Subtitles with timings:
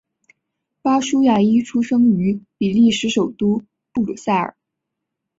[0.81, 3.61] 巴舒亚伊出生于比利时首都
[3.93, 4.55] 布鲁塞尔。